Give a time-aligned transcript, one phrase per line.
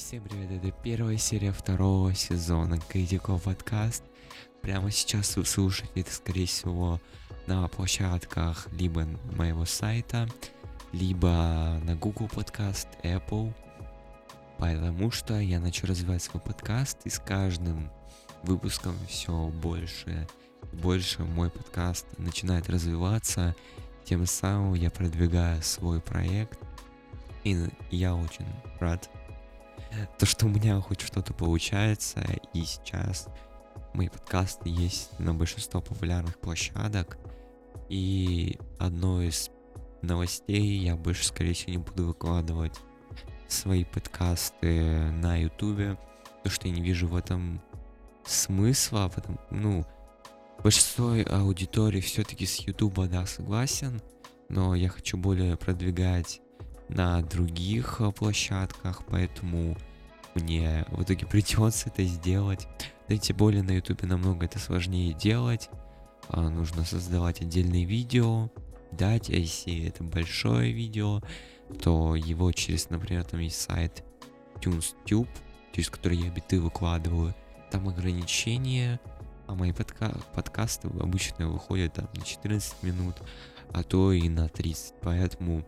[0.00, 4.02] всем привет, это первая серия второго сезона Критико подкаст.
[4.62, 6.98] Прямо сейчас вы слушаете это, скорее всего,
[7.46, 9.04] на площадках либо
[9.36, 10.26] моего сайта,
[10.92, 13.52] либо на Google подкаст, Apple.
[14.58, 17.90] Потому что я начал развивать свой подкаст, и с каждым
[18.42, 20.26] выпуском все больше
[20.72, 23.54] и больше мой подкаст начинает развиваться.
[24.04, 26.58] Тем самым я продвигаю свой проект.
[27.44, 28.46] И я очень
[28.80, 29.10] рад
[30.18, 32.22] то, что у меня хоть что-то получается,
[32.52, 33.28] и сейчас
[33.94, 37.18] мои подкасты есть на большинство популярных площадок,
[37.88, 39.50] и одной из
[40.02, 42.78] новостей я больше, скорее всего, не буду выкладывать
[43.48, 45.98] свои подкасты на ютубе,
[46.38, 47.60] потому что я не вижу в этом
[48.24, 49.84] смысла, потому, ну,
[50.62, 54.00] большинство аудитории все-таки с ютуба, да, согласен,
[54.48, 56.40] но я хочу более продвигать
[56.88, 59.76] на других э, площадках, поэтому
[60.34, 62.66] мне в итоге придется это сделать.
[63.08, 65.68] Да тем более на ютубе намного это сложнее делать.
[66.28, 68.50] А, нужно создавать отдельные видео,
[68.92, 71.20] дать, а если это большое видео,
[71.82, 74.04] то его через, например, там есть сайт
[74.60, 75.28] TunesTube,
[75.72, 77.34] через который я биты выкладываю.
[77.70, 79.00] Там ограничения,
[79.46, 83.16] а мои подка подкасты обычно выходят там на 14 минут,
[83.72, 84.94] а то и на 30.
[85.02, 85.64] Поэтому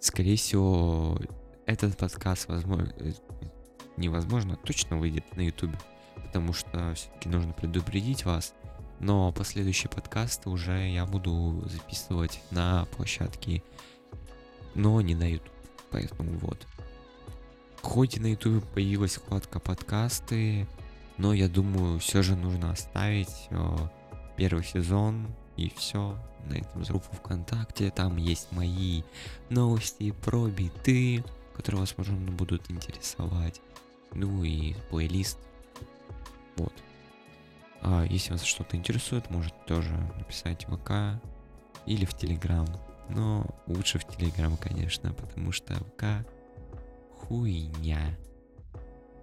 [0.00, 1.18] скорее всего,
[1.66, 3.12] этот подкаст, возможно, э,
[4.00, 5.76] невозможно, точно выйдет на YouTube,
[6.16, 8.54] потому что все-таки нужно предупредить вас.
[8.98, 13.62] Но последующие подкасты уже я буду записывать на площадке,
[14.74, 15.52] но не на YouTube.
[15.90, 16.66] Поэтому вот.
[17.82, 20.66] Хоть и на YouTube появилась вкладка подкасты,
[21.16, 23.76] но я думаю, все же нужно оставить э,
[24.36, 27.90] первый сезон и все на этом группу ВКонтакте.
[27.90, 29.02] Там есть мои
[29.48, 33.60] новости про биты, которые вас, возможно, будут интересовать.
[34.12, 35.38] Ну и плейлист.
[36.56, 36.72] Вот.
[37.82, 41.22] А если вас что-то интересует, может тоже написать в ВК
[41.86, 42.66] или в Телеграм.
[43.08, 46.26] Но лучше в Телеграм, конечно, потому что ВК
[47.18, 48.16] хуйня.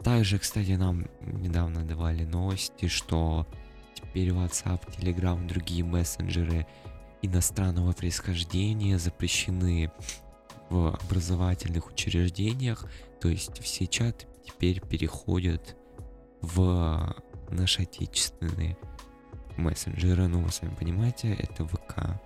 [0.03, 3.47] Также, кстати, нам недавно давали новости, что
[3.93, 6.65] теперь WhatsApp, Telegram, другие мессенджеры
[7.21, 9.91] иностранного происхождения запрещены
[10.69, 12.85] в образовательных учреждениях,
[13.21, 15.75] то есть все чаты теперь переходят
[16.41, 17.15] в
[17.49, 18.77] наши отечественные
[19.57, 22.19] мессенджеры, ну вы сами понимаете, это ВК.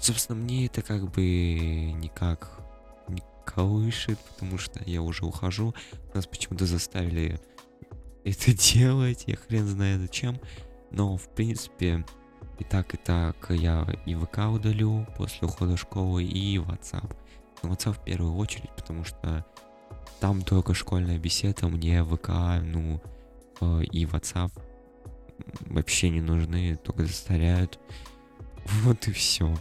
[0.00, 2.60] Собственно, мне это как бы никак
[3.08, 5.74] не колышет, потому что я уже ухожу.
[6.14, 7.40] Нас почему-то заставили
[8.24, 10.38] это делать, я хрен знает зачем.
[10.90, 12.04] Но, в принципе,
[12.58, 17.16] и так, и так я и ВК удалю после ухода школы, и WhatsApp.
[17.62, 19.44] Но WhatsApp в первую очередь, потому что
[20.20, 22.30] там только школьная беседа, мне ВК,
[22.62, 23.00] ну,
[23.60, 24.50] э, и WhatsApp
[25.66, 27.78] вообще не нужны, только заставляют.
[28.82, 29.54] Вот и все.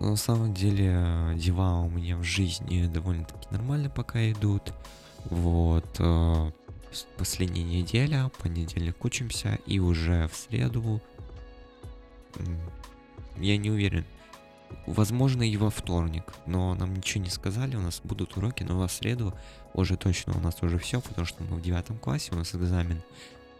[0.00, 4.74] на самом деле дела у меня в жизни довольно-таки нормально пока идут.
[5.24, 5.86] Вот.
[5.98, 6.50] Э,
[7.16, 11.00] последняя неделя, понедельник учимся, и уже в среду
[13.38, 14.04] я не уверен.
[14.86, 18.88] Возможно, и во вторник, но нам ничего не сказали, у нас будут уроки, но во
[18.88, 19.34] среду
[19.74, 23.02] уже точно у нас уже все, потому что мы в девятом классе, у нас экзамен.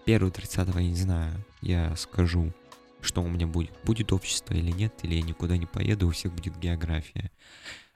[0.06, 2.52] Первого 30 я не знаю, я скажу,
[3.00, 3.72] что у меня будет.
[3.84, 7.30] Будет общество или нет, или я никуда не поеду, у всех будет география.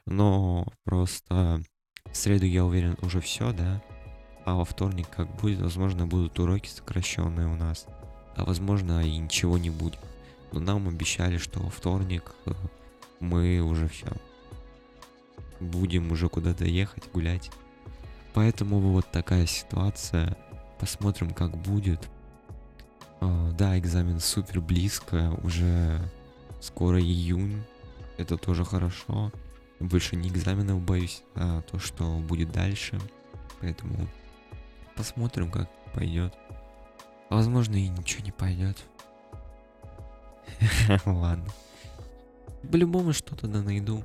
[0.06, 1.62] Но просто
[2.10, 3.82] в среду я уверен уже все, да.
[4.44, 7.86] А во вторник как будет, возможно, будут уроки сокращенные у нас.
[8.36, 9.98] А возможно и ничего не будет.
[10.52, 12.52] Но нам обещали, что во вторник э,
[13.22, 14.08] мы уже все.
[15.60, 17.50] Будем уже куда-то ехать, гулять.
[18.34, 20.36] Поэтому вот такая ситуация.
[20.78, 22.08] Посмотрим, как будет.
[23.20, 25.38] Uh, да, экзамен супер близко.
[25.44, 26.00] Уже
[26.60, 27.62] скоро июнь.
[28.18, 29.32] Это тоже хорошо.
[29.78, 32.98] Больше не экзаменов боюсь, а то, что будет дальше.
[33.60, 34.08] Поэтому
[34.96, 36.34] посмотрим, как пойдет.
[37.30, 38.78] Возможно, и ничего не пойдет.
[41.06, 41.46] Ладно.
[42.70, 44.04] По-любому что-то да найду.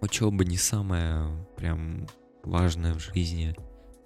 [0.00, 2.06] Учеба не самое прям
[2.42, 3.54] важное в жизни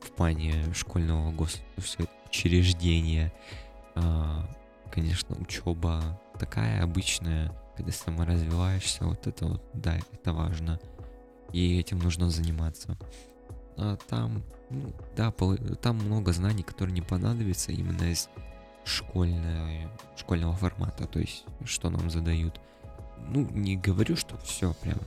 [0.00, 3.32] в плане школьного госучреждения.
[3.94, 4.48] А,
[4.92, 10.78] конечно, учеба такая обычная, когда саморазвиваешься, вот это вот, да, это важно.
[11.52, 12.98] И этим нужно заниматься.
[13.76, 15.32] А там, ну, да,
[15.80, 18.28] там много знаний, которые не понадобятся именно из
[18.84, 22.60] школьной, школьного формата, то есть что нам задают.
[23.18, 24.98] Ну, не говорю, что все прям,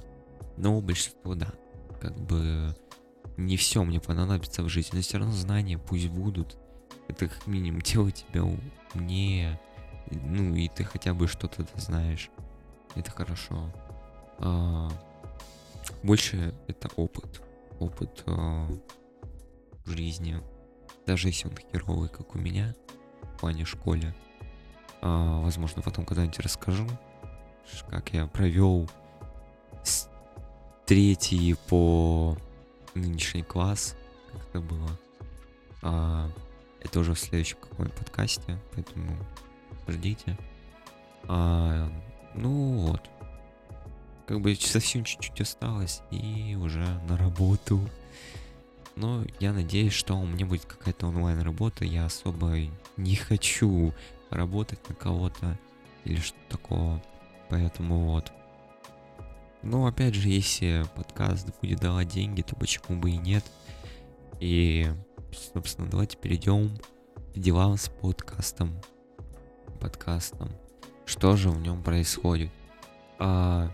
[0.58, 1.54] но большинство, да,
[2.02, 2.76] как бы
[3.38, 6.58] не все мне понадобится в жизни, но все равно знания пусть будут.
[7.08, 8.44] Это как минимум делает тебя
[8.94, 9.60] умнее,
[10.12, 12.30] ну и ты хотя бы что-то знаешь.
[12.96, 13.72] Это хорошо.
[14.40, 14.90] А,
[16.04, 17.42] больше это опыт.
[17.80, 18.68] Опыт а,
[19.86, 20.42] жизни.
[21.06, 22.76] Даже если он херовый, как у меня,
[23.22, 24.16] в плане школе.
[25.02, 26.88] А, возможно, потом когда-нибудь расскажу,
[27.90, 28.90] как я провел
[29.84, 30.10] с
[30.86, 32.38] третий по
[32.94, 33.96] нынешний класс,
[34.32, 34.90] как это было.
[35.82, 36.30] А,
[36.82, 39.18] это уже в следующем каком-нибудь подкасте, поэтому
[39.88, 40.38] ждите.
[41.28, 41.90] А,
[42.36, 43.10] ну вот.
[44.28, 47.80] Как бы совсем чуть-чуть осталось, и уже на работу.
[48.96, 51.86] Но я надеюсь, что у меня будет какая-то онлайн-работа.
[51.86, 52.56] Я особо
[52.98, 53.94] не хочу
[54.30, 55.58] работать на кого-то
[56.04, 57.02] или что такого.
[57.50, 58.32] Поэтому вот.
[59.62, 63.44] Но опять же, если подкаст будет давать деньги, то почему бы и нет.
[64.40, 64.88] И,
[65.54, 66.70] собственно, давайте перейдем
[67.34, 68.80] к делам с подкастом.
[69.82, 70.50] Подкастом.
[71.06, 72.52] Что же в нем происходит?
[73.18, 73.70] А,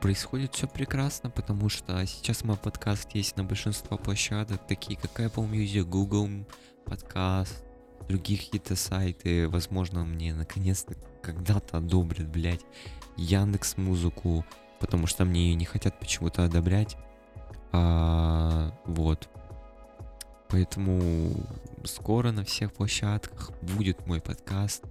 [0.00, 5.48] происходит все прекрасно, потому что сейчас мой подкаст есть на большинство площадок, такие как Apple
[5.48, 6.28] Music, Google
[6.86, 7.62] подкаст,
[8.08, 9.48] другие какие-то сайты.
[9.48, 12.64] Возможно, мне наконец-то когда-то одобрят, блядь,
[13.20, 14.44] Яндекс Музыку,
[14.80, 16.96] потому что мне ее не хотят почему-то одобрять.
[17.72, 19.28] А, вот.
[20.48, 21.32] Поэтому
[21.84, 24.84] скоро на всех площадках будет мой подкаст.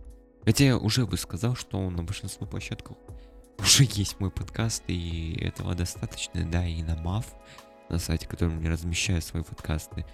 [0.46, 2.98] Хотя я уже бы сказал, что на большинстве площадках
[3.58, 7.26] уже есть мой подкаст, и этого достаточно, да, и на МАФ,
[7.90, 10.06] на сайте, которым я размещаю свои подкасты.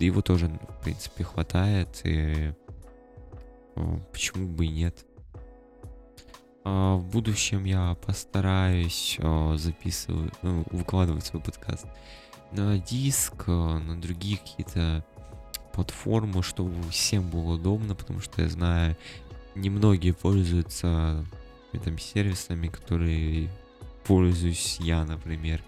[0.00, 2.52] Его тоже, в принципе, хватает, и
[4.12, 5.06] почему бы и нет.
[6.68, 11.86] А, в будущем я постараюсь а, записывать, ну, выкладывать свой подкаст
[12.50, 15.06] на диск, а, на другие какие-то
[15.72, 18.96] платформы, чтобы всем было удобно, потому что я знаю,
[19.54, 21.24] немногие пользуются
[21.84, 23.48] там сервисами, которые
[24.04, 25.62] пользуюсь я, например.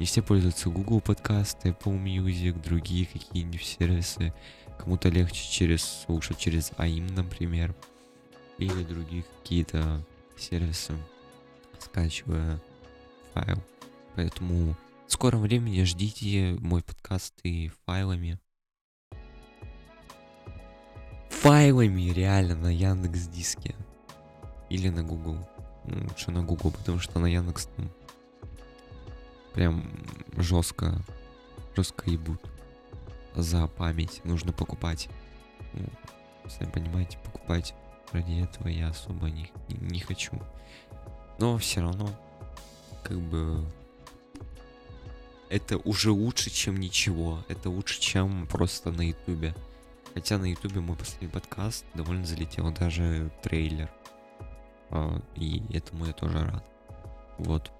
[0.00, 4.34] Не все пользуются Google подкасты, Apple Music, другие какие-нибудь сервисы.
[4.80, 7.72] Кому-то легче через слушать через AIM, например
[8.58, 10.04] или другие какие-то
[10.36, 10.94] сервисы,
[11.78, 12.60] скачивая
[13.32, 13.62] файл.
[14.16, 14.76] Поэтому
[15.06, 18.38] в скором времени ждите мой подкаст и файлами.
[21.30, 23.74] Файлами реально на Яндекс Диске.
[24.68, 25.48] Или на Google.
[25.84, 27.90] Ну, лучше на Google, потому что на Яндекс там
[29.54, 29.90] прям
[30.36, 31.00] жестко,
[31.74, 32.40] жестко ебут.
[33.34, 35.08] За память нужно покупать.
[35.72, 35.88] Ну,
[36.48, 37.74] сами понимаете, покупать
[38.12, 40.32] ради этого я особо не, не хочу.
[41.38, 42.10] Но все равно,
[43.02, 43.64] как бы,
[45.48, 47.44] это уже лучше, чем ничего.
[47.48, 49.54] Это лучше, чем просто на ютубе.
[50.14, 53.90] Хотя на ютубе мой последний подкаст довольно залетел, даже трейлер.
[54.90, 56.64] А, и этому я тоже рад.
[57.38, 57.70] Вот.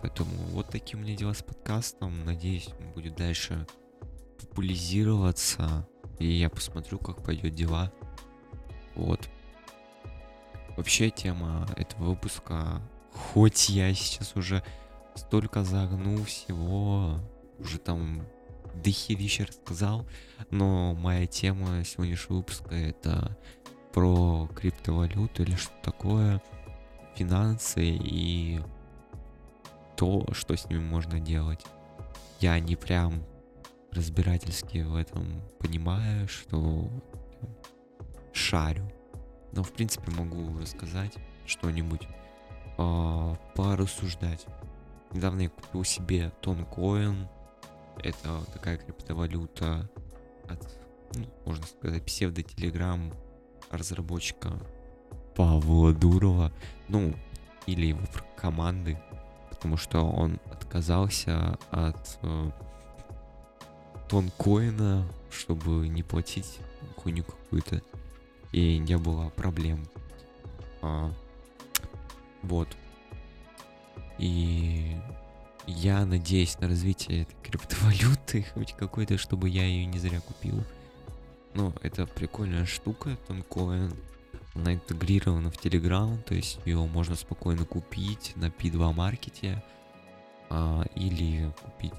[0.00, 2.24] Поэтому вот такие у меня дела с подкастом.
[2.24, 3.66] Надеюсь, будет дальше
[4.40, 5.86] популяризироваться.
[6.18, 7.92] И я посмотрю, как пойдет дела.
[8.94, 9.28] Вот.
[10.82, 12.82] Вообще тема этого выпуска,
[13.12, 14.64] хоть я сейчас уже
[15.14, 17.20] столько загнул всего,
[17.60, 18.26] уже там
[18.74, 20.04] дохерища рассказал,
[20.50, 23.38] но моя тема сегодняшнего выпуска это
[23.92, 26.42] про криптовалюту или что такое,
[27.14, 28.60] финансы и
[29.96, 31.64] то, что с ними можно делать.
[32.40, 33.22] Я не прям
[33.92, 36.90] разбирательски в этом понимаю, что
[38.32, 38.90] шарю.
[39.52, 41.14] Но, в принципе, могу рассказать
[41.46, 42.08] что-нибудь,
[42.78, 44.46] э, порассуждать.
[45.12, 47.28] Недавно я купил себе Тонкоин.
[48.02, 49.88] Это такая криптовалюта
[50.48, 50.80] от,
[51.14, 53.12] ну, можно сказать, псевдо-телеграм
[53.70, 54.52] разработчика
[55.36, 56.50] Павла Дурова.
[56.88, 57.14] Ну,
[57.66, 58.00] или его
[58.36, 58.98] команды,
[59.50, 62.50] потому что он отказался от э,
[64.08, 66.58] тонкоина, чтобы не платить
[66.96, 67.82] хуйню какую-то
[68.52, 69.84] и не было проблем.
[70.82, 71.12] А,
[72.42, 72.68] вот.
[74.18, 74.96] И
[75.66, 80.62] я надеюсь на развитие этой криптовалюты, хоть какой-то, чтобы я ее не зря купил.
[81.54, 83.92] Но это прикольная штука, Тонкоин.
[84.54, 89.62] Она интегрирована в Telegram, то есть ее можно спокойно купить на P2 маркете
[90.50, 91.94] а, или купить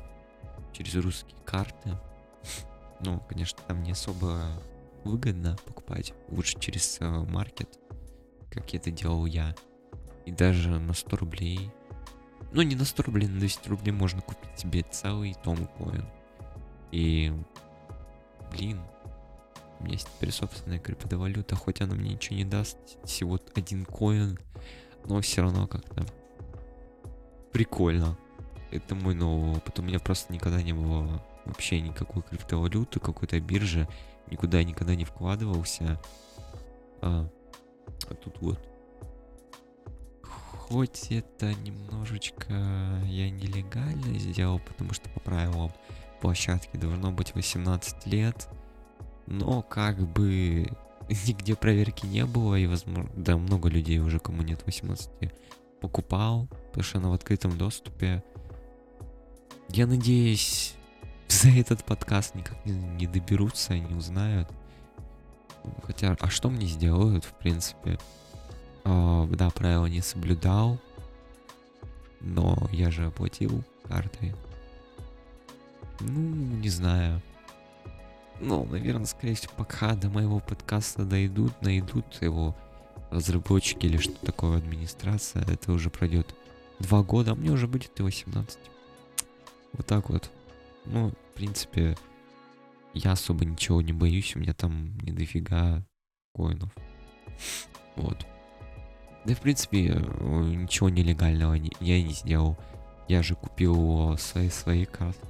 [0.72, 1.98] через русские карты.
[3.06, 4.40] Ну, конечно, там не особо
[5.04, 6.14] выгодно покупать.
[6.30, 7.80] Лучше через э, маркет,
[8.50, 9.56] как это делал я.
[10.26, 11.70] И даже на 100 рублей
[12.54, 16.06] Ну, не на 100 рублей, на 200 рублей можно купить себе целый том коин.
[16.92, 17.34] И,
[18.52, 18.82] блин,
[19.80, 24.40] у меня есть теперь собственная криптовалюта, хоть она мне ничего не даст, всего один коин,
[25.06, 26.06] но все равно как-то
[27.52, 28.18] прикольно.
[28.72, 29.80] Это мой новый опыт.
[29.80, 33.88] У меня просто никогда не было вообще никакой криптовалюты, какой-то биржи,
[34.30, 36.00] никуда никогда не вкладывался.
[37.02, 37.30] А,
[38.10, 38.60] а тут вот.
[40.22, 42.54] Хоть это немножечко
[43.06, 45.72] я нелегально сделал, потому что по правилам
[46.22, 48.48] площадки должно быть 18 лет,
[49.28, 50.68] но как бы
[51.28, 55.10] нигде проверки не было, и возможно, да, много людей уже, кому нет 18,
[55.82, 58.24] покупал, потому что она в открытом доступе.
[59.70, 60.76] Я надеюсь,
[61.28, 64.50] за этот подкаст никак не, не доберутся, не узнают.
[65.84, 67.98] Хотя, а что мне сделают, в принципе?
[68.84, 70.80] А, да, правила не соблюдал,
[72.20, 74.36] но я же оплатил картой.
[76.00, 77.22] Ну, не знаю.
[78.40, 82.56] Ну, наверное, скорее всего, пока до моего подкаста дойдут, найдут его
[83.10, 86.36] разработчики или что такое администрация, это уже пройдет
[86.80, 88.60] два года, а мне уже будет и 18.
[89.74, 90.30] Вот так вот.
[90.86, 91.96] Ну, в принципе,
[92.94, 95.84] я особо ничего не боюсь, у меня там не дофига
[96.36, 96.74] коинов.
[97.96, 98.26] Вот.
[99.26, 102.58] Да, в принципе, ничего нелегального я не сделал.
[103.08, 105.28] Я же купил свои, свои карты.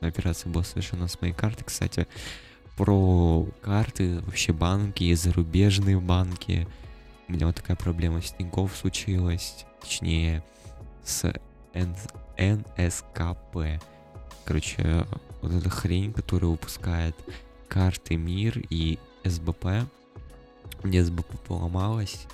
[0.00, 1.64] Операция была совершена с моей карты.
[1.64, 2.06] Кстати,
[2.76, 6.66] про карты, вообще банки зарубежные банки.
[7.28, 9.64] У меня вот такая проблема с Тинькофф случилась.
[9.80, 10.42] Точнее,
[11.04, 11.32] с
[11.74, 11.94] Н...
[12.36, 13.80] НСКП.
[14.44, 15.06] Короче,
[15.40, 17.16] вот эта хрень, которая выпускает
[17.68, 19.88] карты МИР и СБП.
[20.82, 22.26] Мне СБП поломалась.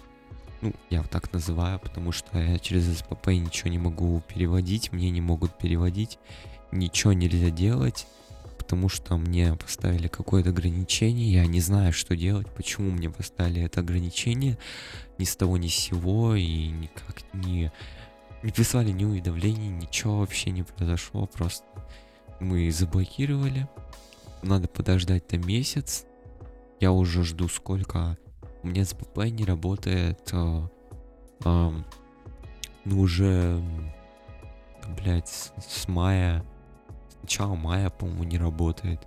[0.61, 5.21] Ну, я так называю, потому что я через СБП ничего не могу переводить, мне не
[5.21, 6.19] могут переводить,
[6.73, 8.09] ничего нельзя делать,
[8.59, 13.81] потому что мне поставили какое-то ограничение, я не знаю, что делать, почему мне поставили это
[13.81, 14.59] ограничение,
[15.17, 17.71] ни с того ни с сего, и никак не,
[18.42, 21.64] не прислали ни уведомлений, ничего вообще не произошло, просто
[22.40, 23.68] мы заблокировали.
[24.42, 26.07] Надо подождать там месяц.
[26.80, 28.16] Я уже жду сколько.
[28.62, 30.30] У меня СПП не работает.
[30.33, 30.71] А,
[31.45, 31.75] а,
[32.85, 33.61] ну уже,
[35.00, 36.45] блять, с, с мая.
[37.09, 39.00] С начала мая, по-моему, не работает.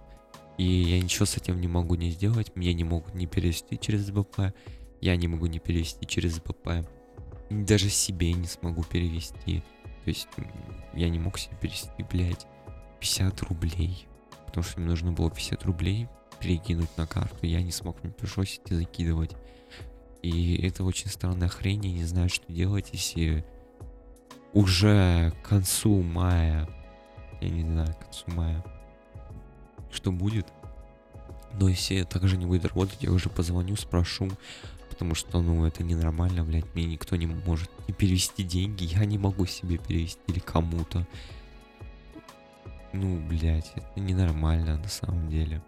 [0.57, 2.55] И я ничего с этим не могу не сделать.
[2.55, 4.53] Меня не могут не перевести через СБП.
[4.99, 6.85] Я не могу не перевести через СБП.
[7.51, 9.59] Даже себе не смогу перевести.
[10.03, 10.27] То есть
[10.93, 12.47] я не мог себе перевести, блядь.
[13.01, 14.07] 50 рублей.
[14.45, 16.07] Потому что мне нужно было 50 рублей
[16.39, 17.45] перекинуть на карту.
[17.45, 19.35] Я не смог, мне пришлось идти закидывать.
[20.21, 23.43] И это очень странная хрень, я не знаю, что делать, если
[24.53, 26.69] уже к концу мая,
[27.41, 28.63] я не знаю, к концу мая,
[29.91, 30.47] что будет.
[31.53, 34.29] Но если также не будет работать, я уже позвоню, спрошу,
[35.01, 39.17] потому что, ну, это ненормально, блядь, мне никто не может не перевести деньги, я не
[39.17, 41.07] могу себе перевести или кому-то.
[42.93, 45.63] Ну, блядь, это ненормально на самом деле.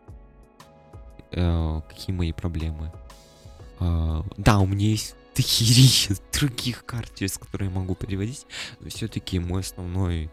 [1.32, 2.94] Э, какие мои проблемы?
[3.80, 8.46] Э, да, у меня есть тысячи других карт, через которые я могу переводить,
[8.82, 10.30] но все-таки мой основной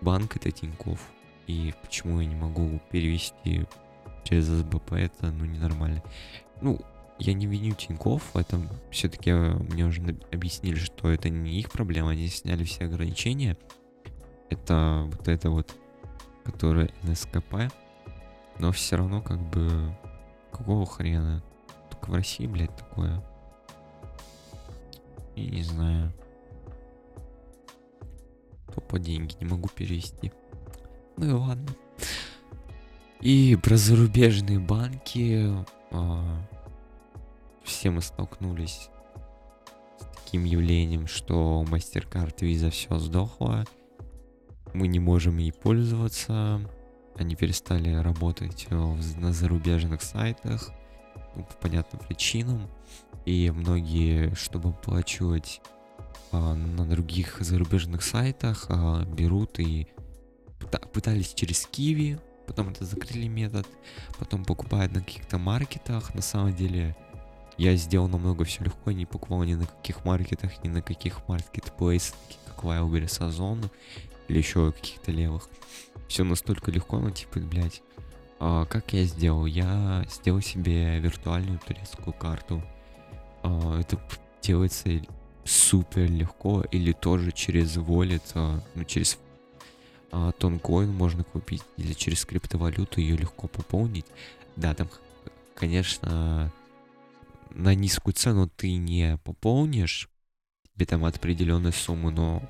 [0.00, 1.00] банк это Тиньков.
[1.48, 3.66] И почему я не могу перевести
[4.22, 6.00] через СБП, это ну ненормально.
[6.60, 6.80] Ну,
[7.18, 12.28] я не виню Тиньков, это все-таки мне уже объяснили, что это не их проблема, они
[12.28, 13.56] сняли все ограничения.
[14.50, 15.74] Это вот это вот
[16.44, 17.72] которая НСКП,
[18.58, 19.96] но все равно как бы
[20.52, 21.42] какого хрена?
[21.90, 23.22] Только в России, блядь, такое.
[25.34, 26.12] И не знаю.
[28.74, 30.32] Тупо деньги не могу перевести.
[31.16, 31.68] Ну и ладно.
[33.20, 35.52] И про зарубежные банки.
[35.90, 36.46] А,
[37.66, 38.90] все мы столкнулись
[39.98, 43.64] с таким явлением, что MasterCard Visa все сдохло
[44.76, 46.60] мы не можем ей пользоваться.
[47.16, 50.70] Они перестали работать на зарубежных сайтах
[51.34, 52.68] ну, по понятным причинам.
[53.24, 55.62] И многие, чтобы оплачивать
[56.30, 59.88] а, на других зарубежных сайтах, а, берут и
[60.92, 63.66] пытались через Киви, потом это закрыли метод,
[64.18, 66.14] потом покупают на каких-то маркетах.
[66.14, 66.94] На самом деле
[67.58, 72.16] я сделал намного все легко, не покупал ни на каких маркетах, ни на каких маркетплейсах,
[72.46, 73.70] как Wildberries, Озон
[74.28, 75.48] или еще каких-то левых.
[76.08, 77.82] Все настолько легко, ну типа, блядь.
[78.38, 79.46] А, как я сделал?
[79.46, 82.62] Я сделал себе виртуальную турецкую карту.
[83.42, 83.98] А, это
[84.42, 85.00] делается
[85.44, 89.18] супер легко, или тоже через Wallet, а, ну, через
[90.12, 94.06] а, Тонкоин можно купить, или через криптовалюту ее легко пополнить.
[94.56, 94.88] Да, там,
[95.54, 96.52] конечно,
[97.56, 100.10] на низкую цену ты не пополнишь,
[100.74, 102.42] тебе там определенную сумму, но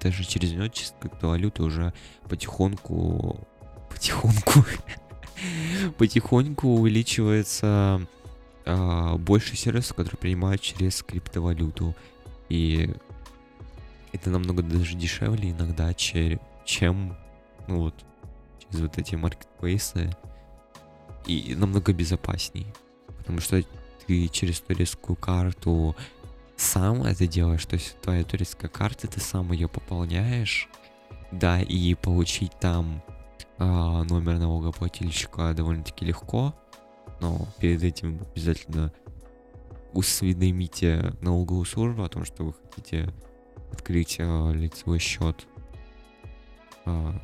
[0.00, 1.92] даже через нее, через криптовалюту уже
[2.28, 3.44] потихоньку,
[3.90, 4.64] потихоньку,
[5.98, 8.06] потихоньку увеличивается
[8.64, 11.96] э, больше сервисов, которые принимают через криптовалюту.
[12.48, 12.94] И
[14.12, 17.16] это намного даже дешевле иногда, чем, чем
[17.66, 17.94] ну вот,
[18.60, 20.16] через вот эти маркетплейсы.
[21.26, 22.68] И намного безопасней.
[23.18, 23.60] Потому что
[24.06, 25.96] ты через турецкую карту
[26.56, 30.68] сам это делаешь, то есть твоя турецкая карта, ты сам ее пополняешь,
[31.32, 33.02] да, и получить там
[33.58, 36.54] а, номер налогоплательщика довольно-таки легко,
[37.20, 38.92] но перед этим обязательно
[39.92, 43.12] усведомите налоговую службу о том, что вы хотите
[43.72, 45.46] открыть а, лицевой счет
[46.84, 47.20] а,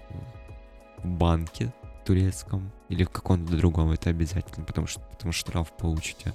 [0.99, 1.73] в банке
[2.05, 6.33] турецком или в каком-то другом, это обязательно, потому что потом штраф получите.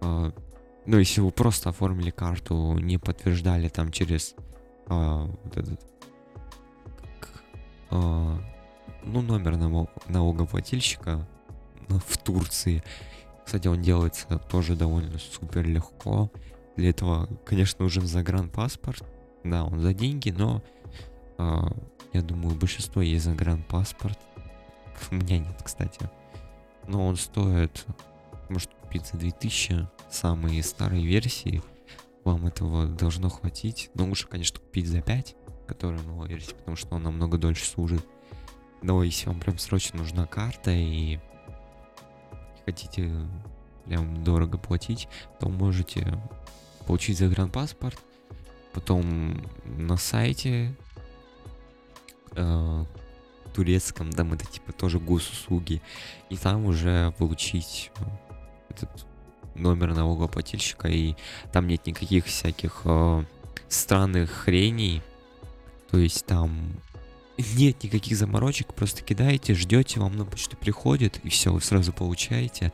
[0.00, 0.32] А,
[0.86, 4.34] ну, если вы просто оформили карту, не подтверждали там через
[4.86, 5.80] а, вот этот,
[7.90, 8.38] а,
[9.04, 9.56] ну, номер
[10.08, 11.26] налогоплательщика
[11.88, 12.82] в Турции.
[13.44, 16.30] Кстати, он делается тоже довольно супер легко.
[16.76, 19.04] Для этого, конечно, нужен загранпаспорт.
[19.44, 20.62] Да, он за деньги, но
[21.38, 21.72] а,
[22.12, 24.18] я думаю, большинство есть загранпаспорт.
[25.10, 26.10] У меня нет, кстати.
[26.86, 27.86] Но он стоит,
[28.48, 31.62] может купить за 2000 самые старые версии,
[32.24, 33.90] вам этого должно хватить.
[33.92, 38.04] Но лучше, конечно, купить за 5, которая новая версия, потому что он намного дольше служит.
[38.80, 41.18] Но если вам прям срочно нужна карта и
[42.64, 43.12] хотите
[43.84, 45.06] прям дорого платить,
[45.38, 46.18] то можете
[46.86, 47.98] получить загранпаспорт,
[48.72, 50.74] потом на сайте
[52.32, 52.84] э,
[53.52, 55.82] турецком, там это типа тоже госуслуги,
[56.30, 57.90] и там уже получить
[58.82, 59.06] этот
[59.54, 61.14] номер налогоплательщика, и
[61.52, 63.24] там нет никаких всяких э,
[63.68, 65.02] странных хреней.
[65.90, 66.80] То есть там
[67.38, 72.72] нет никаких заморочек, просто кидаете, ждете, вам на почту приходит, и все, вы сразу получаете,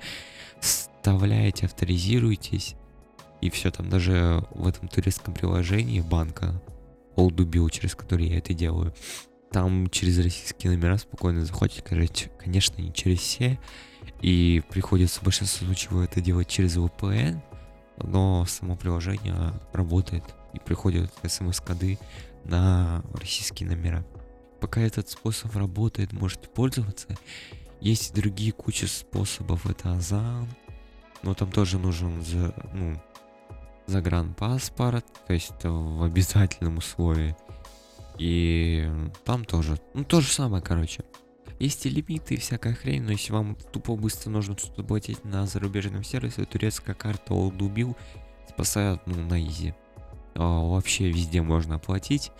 [0.60, 2.74] вставляете, авторизируетесь,
[3.40, 6.60] и все, там даже в этом турецком приложении банка
[7.14, 8.94] Олдубил, через который я это делаю,
[9.52, 13.60] там через российские номера спокойно заходите, конечно, не через все,
[14.20, 17.40] и приходится в большинстве случаев это делать через VPN,
[17.98, 21.98] но само приложение работает и приходят смс-коды
[22.44, 24.04] на российские номера.
[24.60, 27.08] Пока этот способ работает, можете пользоваться.
[27.80, 30.48] Есть и другие куча способов, это Азан,
[31.22, 33.00] но там тоже нужен за, ну,
[33.86, 37.36] загранпаспорт, то есть в обязательном условии.
[38.18, 38.88] И
[39.24, 41.04] там тоже, ну то же самое, короче.
[41.58, 45.46] Есть и лимиты и всякая хрень, но если вам тупо быстро нужно что-то платить на
[45.46, 47.96] зарубежном сервисе, турецкая карта Олдубил
[48.48, 49.74] спасает, ну, на изи.
[50.34, 52.32] А, вообще везде можно оплатить.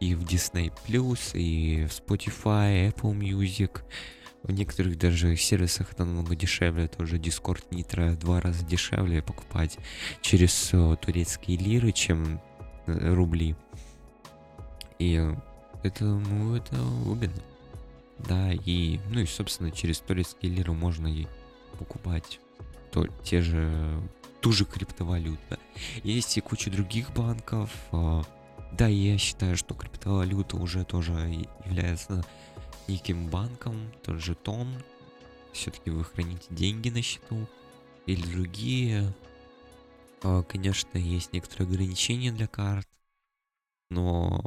[0.00, 3.80] И в Disney Plus, и в Spotify, Apple Music.
[4.44, 6.86] В некоторых даже сервисах это намного дешевле.
[6.86, 9.78] Тоже Discord Nitro два раза дешевле покупать
[10.20, 12.40] через uh, турецкие лиры, чем
[12.86, 13.56] uh, рубли.
[15.00, 15.14] И
[15.82, 17.42] это, ну, это выгодно.
[18.26, 20.02] Да, и, ну и, собственно, через
[20.42, 21.26] лиры можно и
[21.78, 22.40] покупать
[22.90, 24.00] то, те же,
[24.40, 25.58] ту же криптовалюту.
[26.02, 27.70] Есть и куча других банков.
[27.92, 28.24] А,
[28.72, 31.12] да, я считаю, что криптовалюта уже тоже
[31.64, 32.24] является
[32.88, 34.68] неким банком, тот же тон.
[35.52, 37.46] Все-таки вы храните деньги на счету.
[38.06, 39.14] Или другие.
[40.22, 42.88] А, конечно, есть некоторые ограничения для карт.
[43.90, 44.42] Но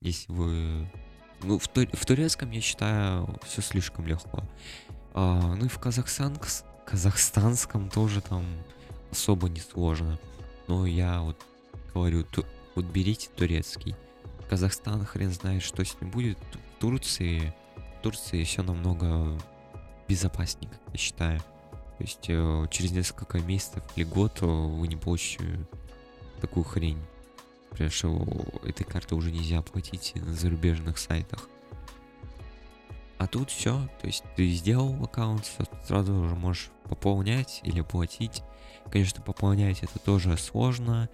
[0.00, 0.90] если вы
[1.42, 4.42] ну, в, тур в турецком, я считаю, все слишком легко.
[5.14, 6.38] А, ну и в Казахстан
[6.84, 8.44] казахстанском тоже там
[9.10, 10.18] особо не сложно.
[10.66, 11.36] Но я вот
[11.94, 13.94] говорю, ту вот берите турецкий.
[14.48, 16.38] Казахстан хрен знает, что с ним будет.
[16.76, 19.38] В Турции, в Турции все намного
[20.08, 21.38] безопаснее, я считаю.
[21.38, 25.66] То есть э, через несколько месяцев или год э, вы не получите
[26.40, 26.98] такую хрень.
[27.70, 28.26] Потому что
[28.64, 31.48] этой карты уже нельзя оплатить на зарубежных сайтах.
[33.18, 35.44] А тут все, то есть ты сделал аккаунт,
[35.86, 38.42] сразу уже можешь пополнять или платить.
[38.90, 41.08] Конечно, пополнять это тоже сложно.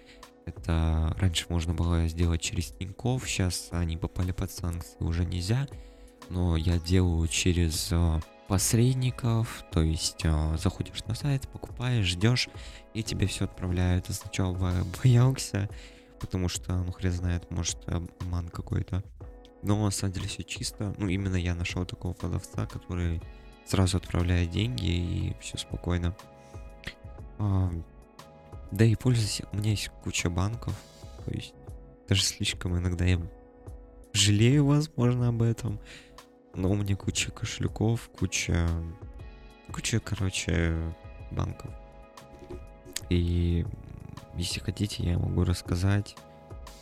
[0.45, 5.67] Это раньше можно было сделать через Тинькофф, сейчас они попали под санкции, уже нельзя.
[6.31, 12.49] Но я делаю через uh, посредников, то есть э, заходишь на сайт, покупаешь, ждешь,
[12.95, 14.07] и тебе все отправляют.
[14.09, 14.57] Сначала
[15.03, 15.69] боялся,
[16.21, 19.03] потому что, ну хрен знает, может обман какой-то.
[19.63, 20.95] Но на самом деле все чисто.
[20.99, 23.21] Ну, именно я нашел такого продавца, который
[23.67, 26.17] сразу отправляет деньги и все спокойно.
[27.39, 27.71] А,
[28.71, 30.75] да и пользуюсь, у меня есть куча банков,
[31.25, 31.55] то есть
[32.09, 33.21] даже слишком иногда я
[34.13, 35.81] жалею, возможно, об этом.
[36.55, 38.69] Но у меня куча кошельков, куча,
[39.73, 40.75] куча, короче,
[41.31, 41.71] банков.
[43.11, 43.67] И
[44.37, 46.17] если хотите, я могу рассказать,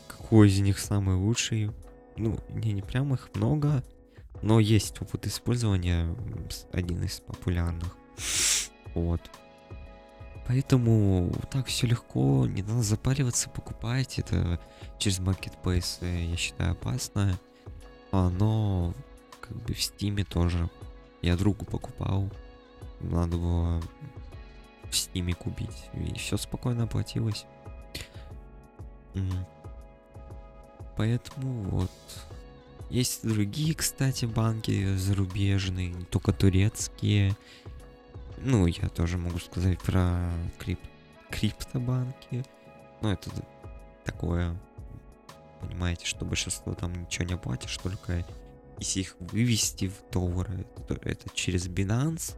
[0.08, 1.70] какой из них самый лучший.
[2.16, 3.82] Ну, не, не прям их много,
[4.42, 6.14] но есть опыт использования,
[6.72, 7.96] один из популярных.
[8.94, 9.20] Вот.
[10.46, 14.60] Поэтому так все легко, не надо запариваться, покупать это
[14.98, 17.38] через маркетплейсы, я считаю, опасно.
[18.12, 18.94] Но
[19.40, 20.70] как бы в Steam е тоже.
[21.22, 22.30] Я другу покупал,
[23.00, 23.82] надо было
[24.94, 27.44] в Steam е купить, и все спокойно оплатилось.
[30.96, 31.90] Поэтому вот.
[32.90, 37.37] Есть другие, кстати, банки зарубежные, не только турецкие.
[38.38, 40.78] Ну, я тоже могу сказать про крип...
[41.30, 42.44] криптобанки.
[43.00, 43.30] Ну, это
[44.04, 44.57] такое,
[45.61, 48.24] понимаете, что большинство там ничего не платишь, только
[48.78, 52.37] если их вывести в доллары, это, это через Binance.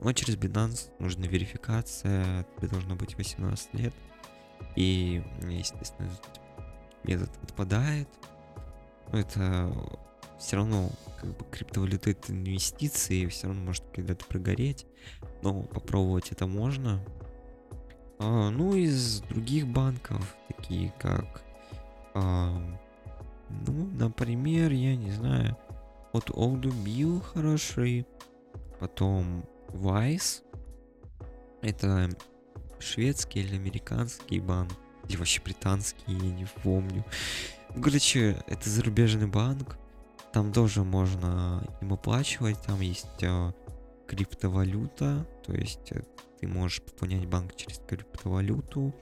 [0.00, 3.92] Но через Binance нужна верификация, тебе должно быть 18 лет.
[4.76, 6.10] И, естественно,
[7.04, 8.08] метод отпадает.
[9.12, 9.72] Но это
[10.38, 14.86] все равно, как бы, криптовалюта это инвестиции, все равно может когда-то прогореть.
[15.42, 17.04] Но попробовать это можно.
[18.18, 21.42] А, ну, из других банков, такие как...
[22.14, 22.56] А,
[23.66, 25.56] ну, например, я не знаю,
[26.12, 28.06] вот Bill хороший,
[28.78, 30.42] потом Wise,
[31.62, 32.08] это
[32.78, 34.72] шведский или американский банк,
[35.08, 37.04] или вообще британский, я не помню.
[37.82, 39.78] Короче, это зарубежный банк,
[40.32, 43.52] там тоже можно им оплачивать, там есть э,
[44.06, 46.02] криптовалюта, то есть э,
[46.40, 48.94] ты можешь пополнять банк через криптовалюту.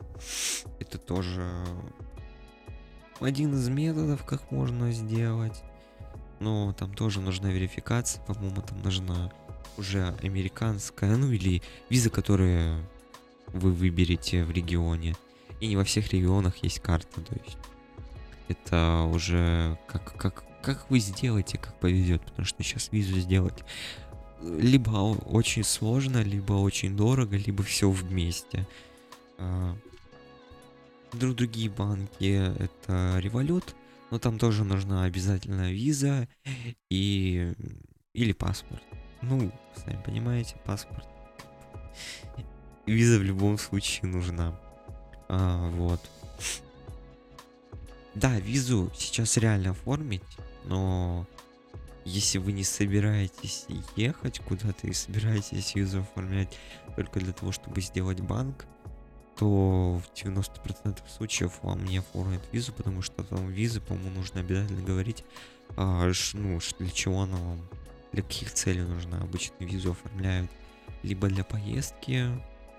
[0.80, 1.46] Это тоже
[3.20, 5.62] один из методов, как можно сделать.
[6.40, 9.32] Но там тоже нужна верификация, по-моему, там нужна
[9.78, 12.86] уже американская, ну или виза, которую
[13.48, 15.16] вы выберете в регионе.
[15.60, 17.56] И не во всех регионах есть карта, то есть
[18.48, 23.64] это уже как, как, как вы сделаете, как повезет, потому что сейчас визу сделать
[24.40, 28.66] либо очень сложно, либо очень дорого, либо все вместе.
[29.38, 29.76] А,
[31.12, 33.74] друг другие банки это Revolut,
[34.10, 36.28] но там тоже нужна обязательно виза
[36.90, 37.52] и
[38.14, 38.82] или паспорт.
[39.22, 41.06] Ну, сами понимаете, паспорт.
[42.86, 44.58] Виза в любом случае нужна.
[45.28, 46.00] А, вот.
[48.14, 50.24] Да, визу сейчас реально оформить,
[50.64, 51.26] но
[52.04, 56.56] если вы не собираетесь ехать куда-то и собираетесь визу оформлять
[56.96, 58.64] только для того, чтобы сделать банк,
[59.38, 64.82] то в 90% случаев вам не оформят визу, потому что там визы, по-моему, нужно обязательно
[64.82, 65.24] говорить,
[65.76, 67.68] а, ш, ну, для чего она вам,
[68.12, 69.18] для каких целей нужна.
[69.18, 70.50] Обычно визу оформляют
[71.02, 72.26] либо для поездки,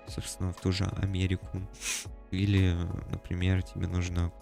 [0.08, 1.60] собственно, в ту же Америку,
[2.30, 2.76] или,
[3.10, 4.32] например, тебе нужно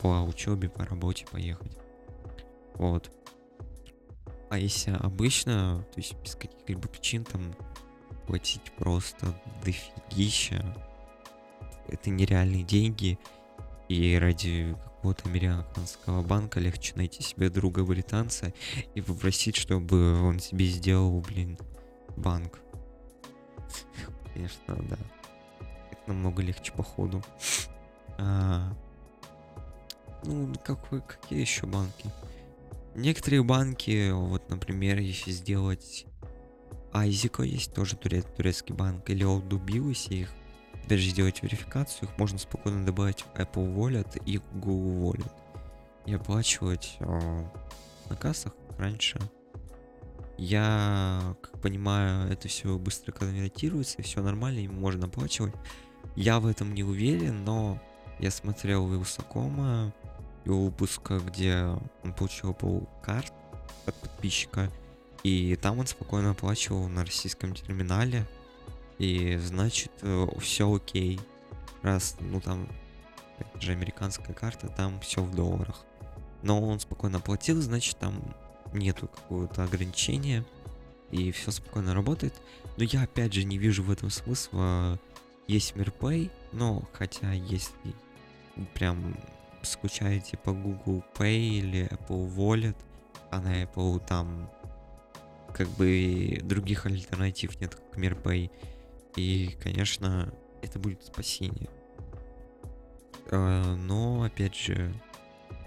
[0.00, 1.76] по учебе, по работе поехать.
[2.74, 3.10] Вот.
[4.50, 7.54] А если обычно, то есть без каких-либо причин там
[8.26, 10.76] платить просто дофигища,
[11.86, 13.18] это нереальные деньги,
[13.88, 18.52] и ради какого-то американского банка легче найти себе друга британца
[18.94, 21.58] и попросить, чтобы он себе сделал, блин,
[22.18, 22.58] банк.
[24.34, 24.98] Конечно, да.
[25.90, 27.22] Это намного легче походу.
[28.18, 28.76] А,
[30.24, 32.10] ну, какой, какие еще банки?
[32.94, 36.04] Некоторые банки, вот, например, если сделать
[36.92, 40.30] Айзико, есть тоже турецкий банк, или Олдубил, если их
[40.88, 45.32] даже сделать верификацию, их можно спокойно добавить в Apple Wallet и Google Wallet
[46.06, 47.44] и оплачивать э,
[48.08, 49.18] на кассах раньше.
[50.36, 55.54] Я, как понимаю, это все быстро конвертируется, все нормально, им можно оплачивать.
[56.16, 57.80] Я в этом не уверен, но
[58.18, 59.92] я смотрел Вилсакома,
[60.44, 61.64] его выпуска, где
[62.02, 63.32] он получил Apple карт
[63.86, 64.70] от подписчика,
[65.22, 68.26] и там он спокойно оплачивал на российском терминале,
[69.00, 71.18] и значит э, все окей.
[71.80, 72.68] Раз, ну там,
[73.38, 75.86] это же американская карта, там все в долларах.
[76.42, 78.22] Но он спокойно платил, значит там
[78.74, 80.44] нету какого-то ограничения.
[81.10, 82.34] и все спокойно работает.
[82.76, 85.00] Но я опять же не вижу в этом смысла.
[85.48, 87.94] Есть Мирпэй, но хотя если
[88.74, 89.16] прям
[89.62, 92.76] скучаете по Google Pay или Apple Wallet,
[93.30, 94.50] а на Apple там
[95.54, 98.50] как бы других альтернатив нет, как Мирпэй.
[99.16, 101.68] И, конечно, это будет спасение.
[103.30, 104.92] А, но, опять же,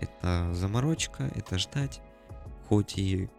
[0.01, 2.01] это заморочка, это ждать.
[2.67, 3.29] Хоть и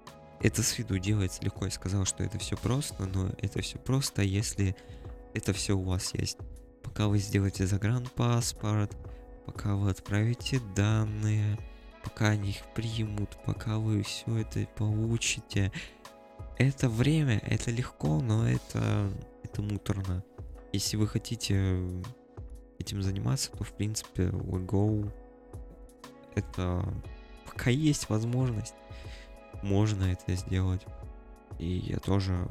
[0.41, 4.23] это с виду делается легко, я сказал, что это все просто, но это все просто,
[4.23, 4.77] если
[5.33, 6.39] это все у вас есть.
[6.83, 8.95] Пока вы сделаете загранпаспорт,
[9.47, 11.59] пока вы отправите данные,
[12.03, 15.73] пока они их примут, пока вы все это получите.
[16.59, 19.11] Это время, это легко, но это,
[19.55, 20.25] это муторно.
[20.73, 21.79] Если вы хотите
[22.81, 25.13] этим заниматься, то в принципе Go
[26.35, 26.85] это
[27.47, 28.75] пока есть возможность,
[29.63, 30.85] можно это сделать.
[31.61, 32.49] И я тоже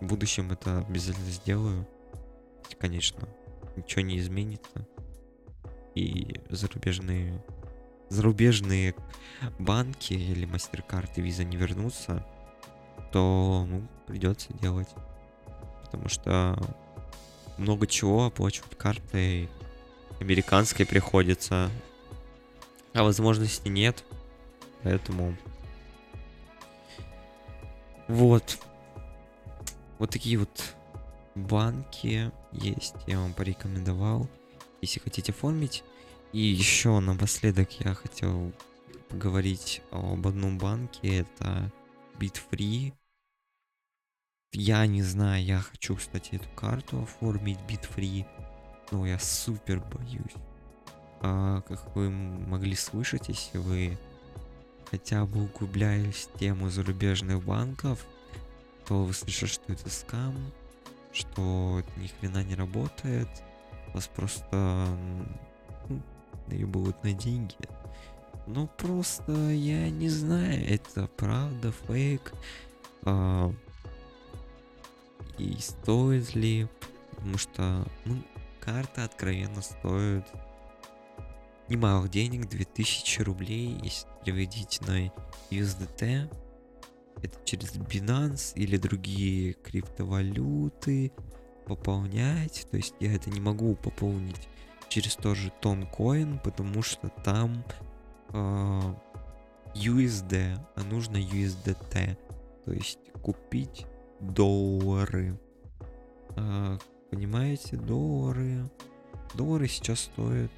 [0.00, 1.86] в будущем это обязательно сделаю.
[2.78, 3.28] Конечно,
[3.76, 4.88] ничего не изменится.
[5.94, 7.44] И зарубежные
[8.08, 8.94] зарубежные
[9.58, 10.46] банки или
[11.18, 12.24] и Visa не вернутся,
[13.12, 14.88] то ну, придется делать.
[15.86, 16.58] Потому что
[17.58, 19.48] много чего оплачивать картой
[20.20, 21.70] американской приходится.
[22.92, 24.04] А возможности нет.
[24.82, 25.36] Поэтому...
[28.08, 28.58] Вот.
[29.98, 30.74] Вот такие вот
[31.34, 32.96] банки есть.
[33.06, 34.28] Я вам порекомендовал.
[34.82, 35.84] Если хотите оформить.
[36.32, 38.52] И еще напоследок я хотел
[39.08, 41.20] поговорить об одном банке.
[41.20, 41.72] Это
[42.18, 42.92] BitFree.
[44.58, 48.24] Я не знаю, я хочу, кстати, эту карту оформить BitFree.
[48.90, 50.32] Но я супер боюсь.
[51.20, 53.98] А, как вы могли слышать, если вы
[54.90, 58.06] хотя бы углубляясь в тему зарубежных банков,
[58.86, 60.34] то вы слышите, что это скам,
[61.12, 63.28] что ни хрена не работает,
[63.92, 64.88] вас просто
[65.90, 66.00] ну,
[66.46, 67.56] наебывают на деньги.
[68.46, 72.32] Ну просто я не знаю, это правда, фейк.
[73.02, 73.52] А,
[75.38, 76.68] и стоит ли,
[77.10, 78.22] потому что ну,
[78.60, 80.24] карта откровенно стоит
[81.68, 85.06] немалых денег, 2000 рублей, если переводить на
[85.50, 86.32] USDT.
[87.22, 91.12] Это через Binance или другие криптовалюты
[91.66, 92.66] пополнять.
[92.70, 94.48] То есть я это не могу пополнить
[94.88, 97.64] через тоже Toncoin, потому что там
[98.32, 98.94] э,
[99.74, 102.16] USD, а нужно USDT.
[102.64, 103.86] То есть купить
[104.20, 105.38] доллары.
[106.36, 106.78] Э,
[107.10, 108.70] понимаете, доллары.
[109.34, 110.50] Доллары сейчас стоят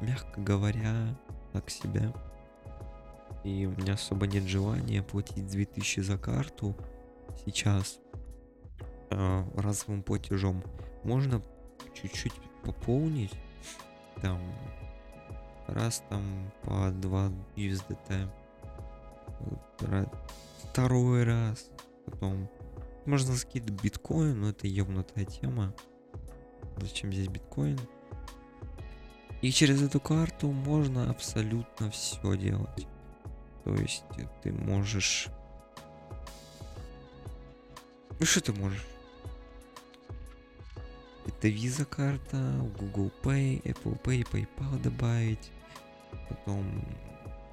[0.00, 1.16] мягко говоря,
[1.52, 2.12] так себе.
[3.44, 6.76] И у меня особо нет желания платить 2000 за карту
[7.44, 7.98] сейчас
[9.10, 10.62] э, разовым платежом.
[11.04, 11.42] Можно
[11.94, 13.32] чуть-чуть пополнить,
[14.20, 14.40] там,
[15.66, 18.28] раз там по 2 USDT,
[20.70, 21.70] второй раз,
[22.04, 22.48] потом
[23.06, 25.74] можно скидывать биткоин, но это ебнутая тема.
[26.76, 27.78] Зачем здесь биткоин?
[29.40, 32.86] И через эту карту можно абсолютно все делать.
[33.64, 34.04] То есть
[34.42, 35.28] ты можешь...
[38.20, 38.86] Ну что ты можешь?
[41.26, 42.36] Это Visa карта,
[42.78, 45.50] Google Pay, Apple Pay, PayPal добавить.
[46.28, 46.84] Потом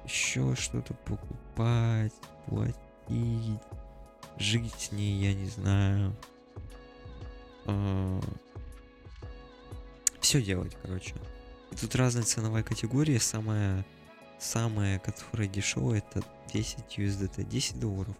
[0.04, 2.12] еще что-то покупать,
[2.46, 2.76] платить,
[4.38, 6.16] жить с ней, я не знаю.
[7.66, 8.20] А...
[10.20, 11.14] Все делать, короче.
[11.70, 13.18] И тут разные ценовые категории.
[13.18, 13.84] Самая,
[14.38, 18.16] самая, которая дешевая, это 10 USDT, 10 долларов.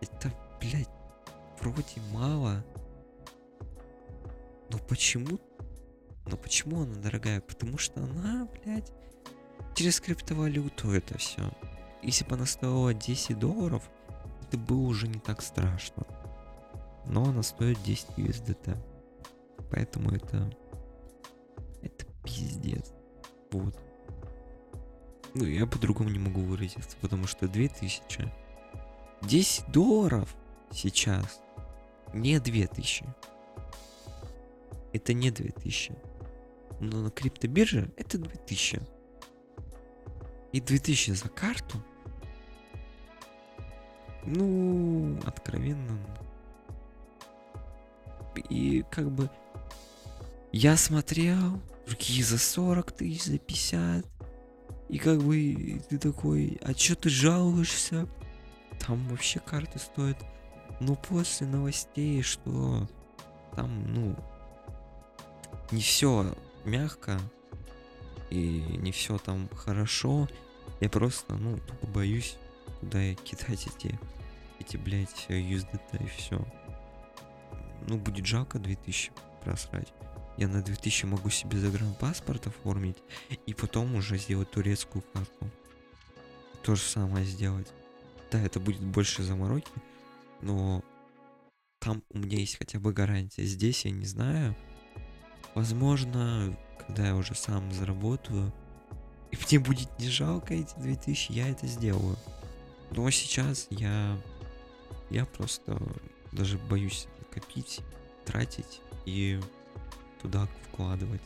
[0.00, 0.88] Это, блядь,
[1.60, 2.64] вроде мало.
[4.68, 5.40] Но почему?
[6.26, 7.40] Но почему она дорогая?
[7.40, 8.92] Потому что она, блядь,
[9.74, 11.50] через криптовалюту это все.
[12.02, 13.88] Если бы она стоила 10 долларов,
[14.52, 16.06] это было уже не так страшно.
[17.06, 18.76] Но она стоит 10 USDT.
[19.70, 20.54] Поэтому это
[22.22, 22.92] пиздец.
[23.50, 23.74] Вот.
[25.32, 28.30] Ну, я по-другому не могу выразиться, потому что 2000.
[29.22, 30.36] 10 долларов
[30.70, 31.40] сейчас.
[32.12, 33.06] Не 2000.
[34.92, 35.94] Это не 2000.
[36.80, 38.82] Но на криптобирже это 2000.
[40.52, 41.82] И 2000 за карту?
[44.24, 45.98] Ну, откровенно.
[48.48, 49.28] И как бы
[50.52, 54.06] я смотрел, другие за 40 тысяч, за 50.
[54.88, 58.06] И как бы ты такой, а чё ты жалуешься?
[58.86, 60.18] там вообще карты стоят.
[60.80, 62.88] Ну, после новостей, что
[63.54, 64.16] там, ну,
[65.70, 67.20] не все мягко
[68.30, 70.28] и не все там хорошо.
[70.80, 71.60] Я просто, ну,
[71.94, 72.36] боюсь
[72.82, 73.98] туда кидать эти,
[74.58, 76.44] эти, блядь, USDT и все.
[77.86, 79.92] Ну, будет жалко 2000 просрать.
[80.36, 82.98] Я на 2000 могу себе загранпаспорт оформить
[83.46, 85.50] и потом уже сделать турецкую карту.
[86.62, 87.68] То же самое сделать.
[88.30, 89.70] Да, это будет больше замороки,
[90.40, 90.82] но
[91.80, 93.44] там у меня есть хотя бы гарантия.
[93.44, 94.56] Здесь я не знаю.
[95.54, 98.52] Возможно, когда я уже сам заработаю,
[99.30, 102.16] и мне будет не жалко эти 2000, я это сделаю.
[102.94, 104.18] Но сейчас я...
[105.10, 105.78] Я просто
[106.32, 107.80] даже боюсь копить,
[108.24, 109.40] тратить и
[110.20, 111.20] туда вкладывать.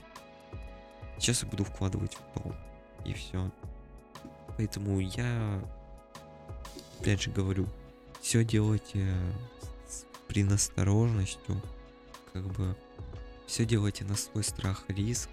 [1.18, 2.54] Сейчас я буду вкладывать в дом.
[3.04, 3.50] И все.
[4.56, 5.62] Поэтому я,
[6.98, 7.68] опять же говорю,
[8.20, 9.14] все делайте
[9.86, 11.62] с предосторожностью,
[12.32, 12.76] как бы
[13.46, 15.28] все делайте на свой страх и риск.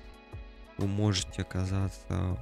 [0.78, 2.38] Вы можете оказаться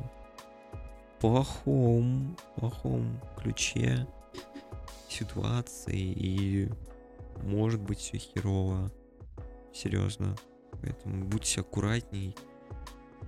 [0.73, 4.07] в плохом, плохом ключе
[5.09, 6.69] ситуации и
[7.43, 8.91] может быть все херово.
[9.73, 10.35] Серьезно.
[10.81, 12.35] Поэтому будьте аккуратней.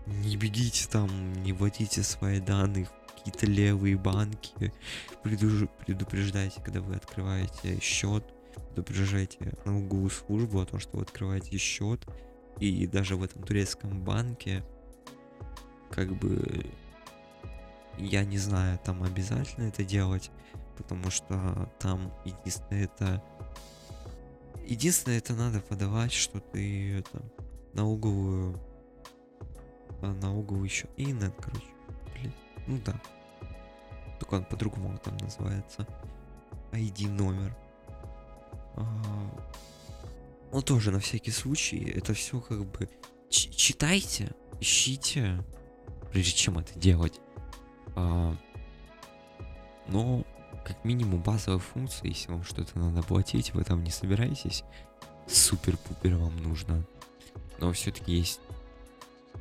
[0.08, 4.74] Не бегите там, не вводите свои данные в какие-то левые банки.
[5.24, 5.70] Предуж...
[5.86, 8.26] Предупреждайте, когда вы открываете счет.
[8.70, 12.06] Предупреждайте налоговую службу о том, что вы открываете счет.
[12.60, 14.64] И даже в этом турецком банке,
[15.90, 16.66] как бы,
[17.98, 20.32] я не знаю, там обязательно это делать,
[20.78, 23.24] потому что там единственное это
[24.66, 27.22] Единственное, это надо подавать, что ты это
[30.02, 31.68] а, налоговую еще и нет, короче.
[32.14, 32.34] Блин.
[32.68, 33.00] Ну да.
[34.20, 35.86] Только он по-другому там называется.
[36.72, 37.56] ID номер.
[38.76, 38.86] А,
[40.52, 41.84] ну тоже на всякий случай.
[41.96, 42.90] Это все как бы
[43.30, 45.44] читайте, ищите,
[46.12, 47.20] прежде чем это делать.
[47.96, 48.36] А,
[49.88, 50.24] но
[50.66, 54.64] как минимум базовые функции, если вам что-то надо платить, вы там не собираетесь,
[55.28, 56.84] супер-пупер вам нужно.
[57.60, 58.40] Но все-таки есть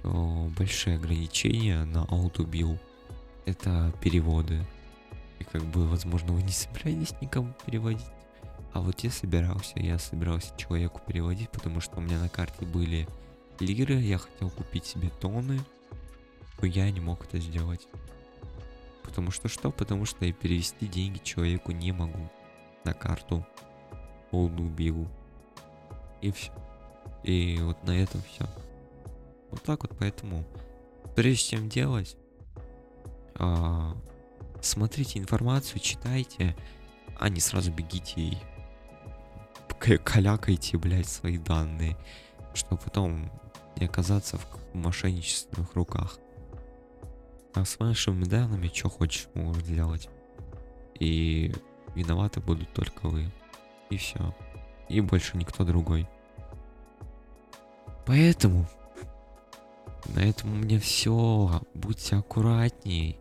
[0.05, 2.79] о, большие ограничения на аутобил.
[3.45, 4.65] Это переводы.
[5.39, 8.07] И как бы, возможно, вы не собираетесь никому переводить.
[8.73, 13.07] А вот я собирался, я собирался человеку переводить, потому что у меня на карте были
[13.61, 15.61] лиры, я хотел купить себе тоны,
[16.61, 17.87] но я не мог это сделать.
[19.03, 19.71] Потому что что?
[19.71, 22.31] Потому что я перевести деньги человеку не могу
[22.85, 23.47] на карту
[24.31, 25.09] Олдубилу.
[26.21, 26.53] И все.
[27.23, 28.47] И вот на этом все.
[29.51, 30.45] Вот так вот, поэтому
[31.15, 32.17] прежде чем делать,
[33.35, 33.97] а,
[34.61, 36.57] смотрите информацию, читайте,
[37.19, 38.39] а не сразу бегите и
[40.05, 41.97] калякайте, блядь, свои данные,
[42.55, 43.31] чтобы потом
[43.77, 46.19] не оказаться в мошенничественных руках.
[47.55, 50.09] А с вашими данными что хочешь можешь сделать.
[50.99, 51.53] И
[51.95, 53.31] виноваты будут только вы.
[53.91, 54.35] И все.
[54.89, 56.09] И больше никто другой.
[58.07, 58.67] Поэтому
[60.15, 61.61] на этом у меня все.
[61.75, 63.19] Будьте аккуратней.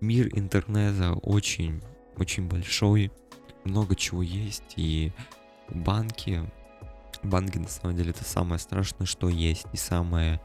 [0.00, 1.82] Мир интернета очень,
[2.16, 3.10] очень большой.
[3.64, 4.74] Много чего есть.
[4.76, 5.12] И
[5.68, 6.42] банки,
[7.22, 9.66] банки на самом деле это самое страшное, что есть.
[9.72, 10.40] И самое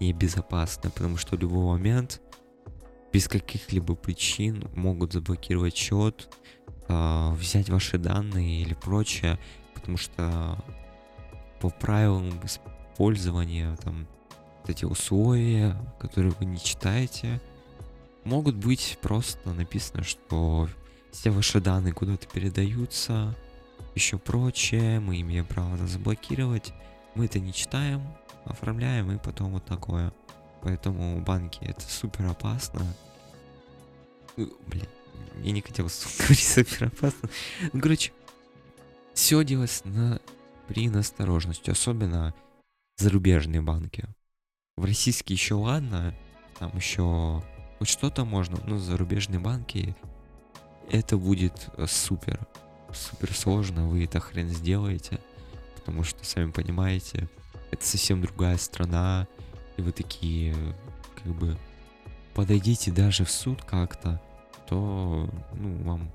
[0.00, 0.90] небезопасное.
[0.90, 2.20] Потому что в любой момент
[3.14, 6.28] без каких-либо причин могут заблокировать счет,
[6.88, 9.38] э, взять ваши данные или прочее,
[9.72, 10.58] потому что
[11.60, 14.08] по правилам использования там
[14.66, 17.40] эти условия, которые вы не читаете,
[18.24, 20.68] могут быть просто написано, что
[21.12, 23.36] все ваши данные куда-то передаются,
[23.94, 26.74] еще прочее, мы имеем право это заблокировать,
[27.14, 28.02] мы это не читаем,
[28.44, 30.12] оформляем и потом вот такое.
[30.62, 32.80] Поэтому банки это супер опасно.
[34.36, 34.86] Блин,
[35.42, 35.86] я не хотел
[36.18, 36.92] говорить супер.
[37.72, 38.12] Ну, короче,
[39.14, 40.20] все делать на
[40.68, 42.34] при насторожности, особенно
[42.96, 44.04] зарубежные банки.
[44.76, 46.14] В российские еще ладно,
[46.58, 47.42] там еще
[47.78, 49.96] хоть что-то можно, но зарубежные банки
[50.90, 52.40] это будет э, супер,
[52.92, 55.20] супер сложно, вы это хрен сделаете,
[55.76, 57.28] потому что, сами понимаете,
[57.70, 59.26] это совсем другая страна,
[59.76, 60.54] и вы такие,
[61.22, 61.56] как бы,
[62.34, 64.20] подойдите даже в суд как-то,
[64.68, 66.10] то, ну, вам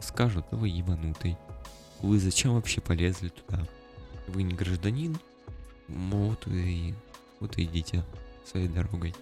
[0.00, 1.36] скажут, да вы ебанутый.
[2.00, 3.66] Вы зачем вообще полезли туда?
[4.26, 5.18] Вы не гражданин?
[5.88, 6.94] Вот и,
[7.40, 8.04] вот и идите
[8.44, 9.14] своей дорогой.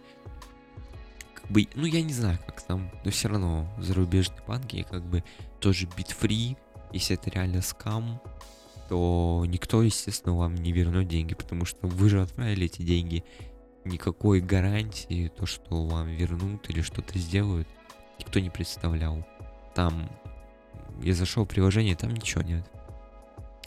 [1.35, 5.22] как бы, ну я не знаю, как там, но все равно зарубежные банки как бы
[5.61, 6.57] тоже бит-фри,
[6.93, 8.20] если это реально скам,
[8.89, 13.25] то никто, естественно, вам не вернет деньги, потому что вы же отправили эти деньги.
[13.85, 17.68] Никакой гарантии, то, что вам вернут или что-то сделают,
[18.18, 19.26] никто не представлял.
[19.74, 20.11] Там,
[21.03, 22.64] я зашел в приложение, там ничего нет.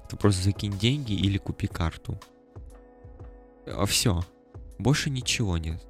[0.10, 2.20] Ты просто закинь деньги или купи карту.
[3.68, 4.24] А все.
[4.80, 5.86] Больше ничего нет.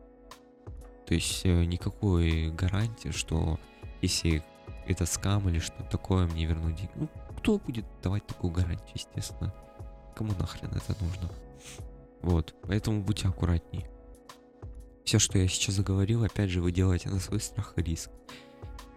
[1.06, 3.60] То есть э, никакой гарантии, что
[4.02, 4.44] если
[4.88, 6.92] это скам или что такое, мне вернут деньги.
[6.96, 9.54] Ну, кто будет давать такую гарантию, естественно?
[10.16, 11.30] Кому нахрен это нужно?
[12.22, 13.86] Вот, поэтому будьте аккуратней.
[15.08, 18.10] Все, что я сейчас заговорил, опять же, вы делаете на свой страх и риск.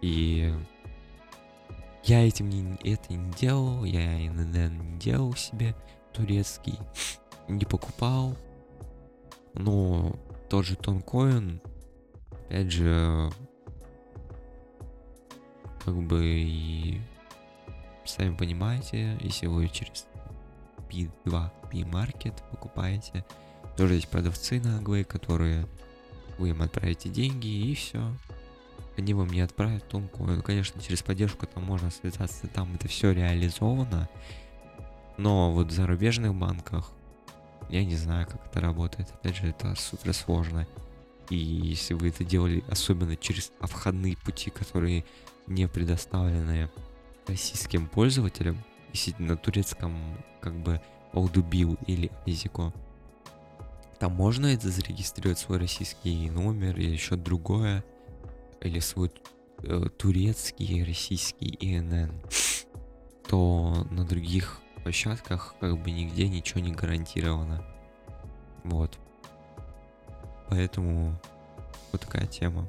[0.01, 0.53] И
[2.03, 5.73] я этим не, это не делал, я ННН не делал себе
[6.11, 6.77] турецкий,
[7.47, 8.35] не покупал.
[9.53, 11.61] Но тот же Тонкоин,
[12.29, 13.31] опять же,
[15.85, 16.99] как бы и
[18.03, 20.07] сами понимаете, если вы через
[20.89, 23.23] P2, P-Market покупаете,
[23.77, 25.69] тоже есть продавцы наглые, которые
[26.41, 28.13] вы им отправите деньги и все.
[28.97, 30.37] Они вам не отправят тонкую.
[30.37, 34.09] Ну, конечно, через поддержку там можно связаться, там это все реализовано.
[35.17, 36.91] Но вот в зарубежных банках
[37.69, 39.09] я не знаю, как это работает.
[39.13, 40.67] Опять же, это супер сложно.
[41.29, 45.05] И если вы это делали особенно через обходные пути, которые
[45.47, 46.69] не предоставлены
[47.27, 48.57] российским пользователям,
[48.93, 49.95] если на турецком
[50.41, 50.81] как бы
[51.13, 52.73] Олдубил или Азико,
[54.01, 57.83] там можно это зарегистрировать свой российский номер или еще другое,
[58.59, 59.11] или свой
[59.59, 62.11] э, турецкий, российский ИНН,
[63.27, 67.63] то на других площадках как бы нигде ничего не гарантировано.
[68.63, 68.97] Вот.
[70.49, 71.21] Поэтому
[71.91, 72.67] вот такая тема.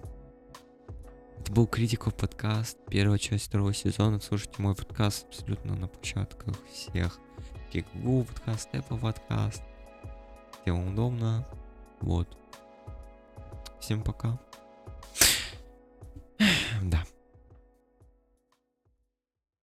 [1.38, 4.20] Это был Критиков подкаст, первая часть второго сезона.
[4.20, 7.18] Слушайте мой подкаст абсолютно на площадках всех.
[7.94, 9.62] Google подкаст, Apple подкаст.
[10.64, 11.46] Всем удобно.
[12.00, 12.28] Вот.
[13.80, 14.38] Всем пока.
[16.82, 17.02] да.